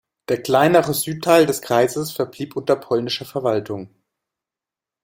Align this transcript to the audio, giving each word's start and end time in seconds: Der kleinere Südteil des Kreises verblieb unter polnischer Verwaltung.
Der 0.29 0.41
kleinere 0.41 0.95
Südteil 0.95 1.45
des 1.45 1.61
Kreises 1.61 2.11
verblieb 2.11 2.55
unter 2.55 2.75
polnischer 2.75 3.25
Verwaltung. 3.25 3.93